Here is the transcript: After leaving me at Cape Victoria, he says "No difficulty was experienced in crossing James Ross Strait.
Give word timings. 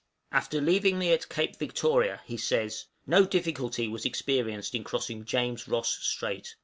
After 0.31 0.59
leaving 0.59 0.97
me 0.97 1.13
at 1.13 1.29
Cape 1.29 1.57
Victoria, 1.57 2.21
he 2.25 2.35
says 2.35 2.85
"No 3.05 3.23
difficulty 3.23 3.87
was 3.87 4.03
experienced 4.03 4.73
in 4.73 4.83
crossing 4.83 5.25
James 5.25 5.67
Ross 5.67 5.95
Strait. 6.01 6.55